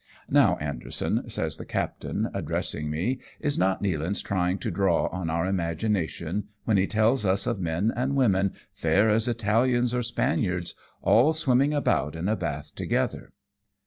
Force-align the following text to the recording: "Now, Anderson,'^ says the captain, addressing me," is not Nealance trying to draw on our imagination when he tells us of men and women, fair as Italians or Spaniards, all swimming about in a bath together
"Now, 0.31 0.55
Anderson,'^ 0.55 1.31
says 1.31 1.57
the 1.57 1.63
captain, 1.65 2.27
addressing 2.33 2.89
me," 2.89 3.19
is 3.39 3.55
not 3.59 3.83
Nealance 3.83 4.23
trying 4.23 4.57
to 4.57 4.71
draw 4.71 5.05
on 5.09 5.29
our 5.29 5.45
imagination 5.45 6.45
when 6.65 6.77
he 6.77 6.87
tells 6.87 7.23
us 7.23 7.45
of 7.45 7.59
men 7.59 7.93
and 7.95 8.15
women, 8.15 8.53
fair 8.73 9.11
as 9.11 9.27
Italians 9.27 9.93
or 9.93 10.01
Spaniards, 10.01 10.73
all 11.03 11.33
swimming 11.33 11.75
about 11.75 12.15
in 12.15 12.27
a 12.27 12.35
bath 12.35 12.73
together 12.73 13.33